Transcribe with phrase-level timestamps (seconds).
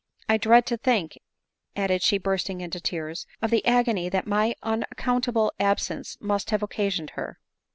[0.27, 1.19] I dread to think,"
[1.75, 7.11] added she bursting into tears," of the agony that my unaccountable absence must have occasioned
[7.11, 7.39] her."